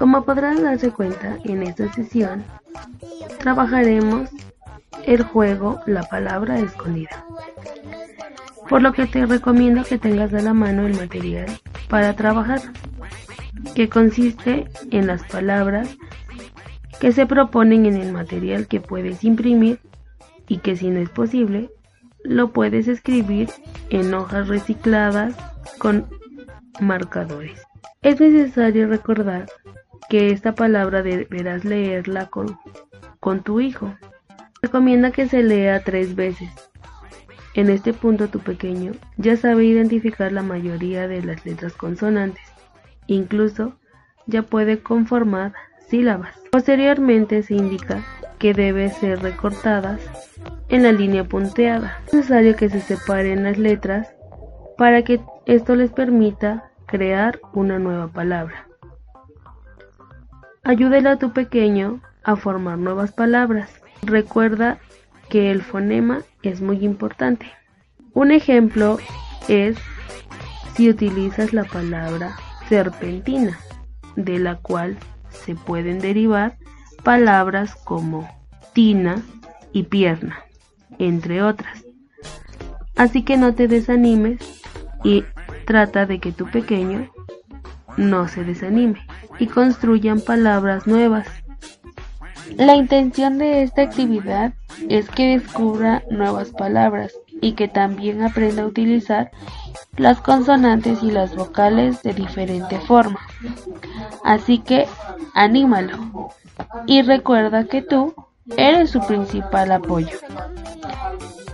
Como 0.00 0.24
podrás 0.24 0.62
darse 0.62 0.90
cuenta, 0.90 1.36
en 1.44 1.62
esta 1.62 1.92
sesión 1.92 2.42
trabajaremos 3.38 4.30
el 5.04 5.22
juego 5.22 5.82
La 5.84 6.04
palabra 6.04 6.58
escondida. 6.58 7.22
Por 8.66 8.80
lo 8.80 8.94
que 8.94 9.06
te 9.06 9.26
recomiendo 9.26 9.84
que 9.84 9.98
tengas 9.98 10.32
a 10.32 10.40
la 10.40 10.54
mano 10.54 10.86
el 10.86 10.96
material 10.96 11.48
para 11.90 12.16
trabajar, 12.16 12.62
que 13.74 13.90
consiste 13.90 14.68
en 14.90 15.06
las 15.06 15.22
palabras 15.24 15.94
que 16.98 17.12
se 17.12 17.26
proponen 17.26 17.84
en 17.84 17.98
el 17.98 18.10
material 18.10 18.68
que 18.68 18.80
puedes 18.80 19.22
imprimir 19.22 19.80
y 20.48 20.60
que 20.60 20.76
si 20.76 20.88
no 20.88 21.00
es 21.00 21.10
posible, 21.10 21.68
lo 22.24 22.52
puedes 22.52 22.88
escribir 22.88 23.50
en 23.90 24.14
hojas 24.14 24.48
recicladas 24.48 25.34
con 25.76 26.06
marcadores. 26.80 27.60
Es 28.00 28.18
necesario 28.18 28.88
recordar 28.88 29.44
que 30.10 30.32
esta 30.32 30.56
palabra 30.56 31.04
deberás 31.04 31.64
leerla 31.64 32.26
con, 32.26 32.58
con 33.20 33.44
tu 33.44 33.60
hijo. 33.60 33.94
Recomienda 34.60 35.12
que 35.12 35.28
se 35.28 35.44
lea 35.44 35.84
tres 35.84 36.16
veces. 36.16 36.50
En 37.54 37.70
este 37.70 37.92
punto 37.92 38.28
tu 38.28 38.40
pequeño 38.40 38.92
ya 39.18 39.36
sabe 39.36 39.64
identificar 39.64 40.32
la 40.32 40.42
mayoría 40.42 41.06
de 41.06 41.22
las 41.22 41.46
letras 41.46 41.74
consonantes. 41.74 42.42
Incluso 43.06 43.78
ya 44.26 44.42
puede 44.42 44.80
conformar 44.80 45.52
sílabas. 45.88 46.34
Posteriormente 46.50 47.44
se 47.44 47.54
indica 47.54 48.04
que 48.40 48.52
deben 48.52 48.90
ser 48.90 49.22
recortadas 49.22 50.00
en 50.68 50.82
la 50.82 50.90
línea 50.90 51.22
punteada. 51.22 52.00
Es 52.08 52.14
necesario 52.14 52.56
que 52.56 52.68
se 52.68 52.80
separen 52.80 53.44
las 53.44 53.58
letras 53.58 54.12
para 54.76 55.02
que 55.02 55.20
esto 55.46 55.76
les 55.76 55.92
permita 55.92 56.72
crear 56.86 57.38
una 57.52 57.78
nueva 57.78 58.08
palabra. 58.08 58.69
Ayúdale 60.62 61.08
a 61.08 61.16
tu 61.16 61.32
pequeño 61.32 62.00
a 62.22 62.36
formar 62.36 62.78
nuevas 62.78 63.12
palabras. 63.12 63.70
Recuerda 64.02 64.78
que 65.30 65.50
el 65.50 65.62
fonema 65.62 66.20
es 66.42 66.60
muy 66.60 66.84
importante. 66.84 67.46
Un 68.12 68.30
ejemplo 68.30 68.98
es 69.48 69.78
si 70.74 70.90
utilizas 70.90 71.54
la 71.54 71.64
palabra 71.64 72.36
serpentina, 72.68 73.58
de 74.16 74.38
la 74.38 74.56
cual 74.56 74.98
se 75.30 75.54
pueden 75.54 75.98
derivar 75.98 76.58
palabras 77.04 77.74
como 77.74 78.28
tina 78.74 79.22
y 79.72 79.84
pierna, 79.84 80.40
entre 80.98 81.42
otras. 81.42 81.84
Así 82.96 83.22
que 83.22 83.38
no 83.38 83.54
te 83.54 83.66
desanimes 83.66 84.62
y 85.04 85.24
trata 85.64 86.04
de 86.04 86.18
que 86.18 86.32
tu 86.32 86.50
pequeño 86.50 87.10
no 87.96 88.28
se 88.28 88.44
desanime 88.44 89.00
y 89.38 89.46
construyan 89.46 90.20
palabras 90.20 90.86
nuevas. 90.86 91.26
La 92.56 92.74
intención 92.74 93.38
de 93.38 93.62
esta 93.62 93.82
actividad 93.82 94.52
es 94.88 95.08
que 95.08 95.38
descubra 95.38 96.02
nuevas 96.10 96.50
palabras 96.50 97.12
y 97.40 97.52
que 97.52 97.68
también 97.68 98.22
aprenda 98.22 98.62
a 98.62 98.66
utilizar 98.66 99.30
las 99.96 100.20
consonantes 100.20 101.02
y 101.02 101.10
las 101.10 101.34
vocales 101.34 102.02
de 102.02 102.12
diferente 102.12 102.78
forma. 102.80 103.20
Así 104.24 104.58
que 104.58 104.86
anímalo 105.34 106.30
y 106.86 107.02
recuerda 107.02 107.64
que 107.64 107.82
tú 107.82 108.14
eres 108.56 108.90
su 108.90 109.00
principal 109.06 109.72
apoyo. 109.72 110.18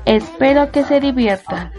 Espero 0.05 0.71
que 0.71 0.85
se 0.85 1.01
diviertan. 1.01 1.73